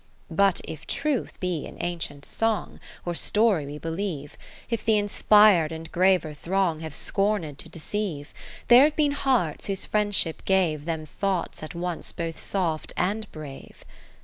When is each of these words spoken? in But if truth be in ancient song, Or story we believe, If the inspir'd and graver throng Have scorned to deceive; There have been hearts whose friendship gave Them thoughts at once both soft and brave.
in 0.31 0.35
But 0.35 0.61
if 0.63 0.87
truth 0.87 1.39
be 1.39 1.63
in 1.67 1.77
ancient 1.79 2.25
song, 2.25 2.79
Or 3.05 3.13
story 3.13 3.67
we 3.67 3.77
believe, 3.77 4.35
If 4.67 4.83
the 4.83 4.97
inspir'd 4.97 5.71
and 5.71 5.91
graver 5.91 6.33
throng 6.33 6.79
Have 6.79 6.95
scorned 6.95 7.59
to 7.59 7.69
deceive; 7.69 8.33
There 8.67 8.83
have 8.85 8.95
been 8.95 9.11
hearts 9.11 9.67
whose 9.67 9.85
friendship 9.85 10.43
gave 10.43 10.85
Them 10.85 11.05
thoughts 11.05 11.61
at 11.61 11.75
once 11.75 12.13
both 12.13 12.39
soft 12.39 12.93
and 12.97 13.31
brave. 13.31 13.85